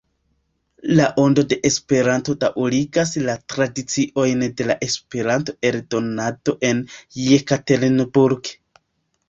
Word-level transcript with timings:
La 0.99 1.03
Ondo 1.23 1.43
de 1.51 1.57
Esperanto 1.69 2.35
daŭrigas 2.45 3.13
la 3.27 3.35
tradiciojn 3.55 4.43
de 4.49 4.69
la 4.71 4.79
esperanto-eldonado 4.89 6.59
en 6.73 6.83
Jekaterinburg. 7.29 8.55